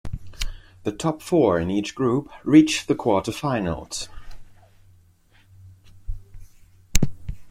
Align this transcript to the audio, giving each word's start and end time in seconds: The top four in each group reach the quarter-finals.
The 0.81 0.91
top 0.91 1.21
four 1.21 1.59
in 1.59 1.69
each 1.69 1.93
group 1.93 2.27
reach 2.43 2.87
the 2.87 2.95
quarter-finals. 2.95 4.09